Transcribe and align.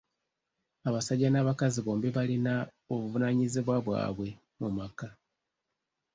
Abasajja 0.87 1.27
n'abakazi 1.31 1.79
bombi 1.85 2.07
balina 2.15 2.53
obuvunaanyizibwa 2.93 3.75
bwabwe 3.85 4.27
mu 4.59 4.69
maka. 4.77 5.07